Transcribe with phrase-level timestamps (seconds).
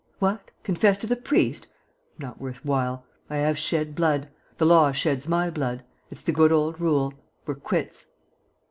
[0.17, 0.49] "What?
[0.63, 1.67] Confess to the priest?
[2.17, 3.05] Not worth while.
[3.29, 4.29] I have shed blood.
[4.57, 5.83] The law sheds my blood.
[6.09, 7.13] It's the good old rule.
[7.45, 8.07] We're quits."